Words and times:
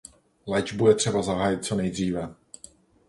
Léčbu 0.47 0.87
je 0.87 0.95
třeba 0.95 1.21
zahájit 1.21 1.63
co 1.65 1.75
nejdříve. 1.75 2.35